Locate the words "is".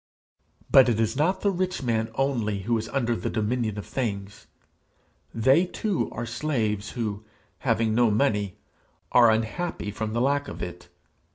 0.99-1.15, 2.79-2.89